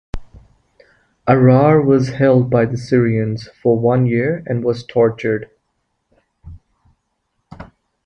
Arar 1.27 1.85
was 1.85 2.07
held 2.09 2.49
by 2.49 2.65
the 2.65 2.75
Syrians 2.75 3.47
for 3.61 3.77
one 3.77 4.07
year 4.07 4.43
and 4.47 4.63
was 4.63 4.83
tortured. 4.83 5.51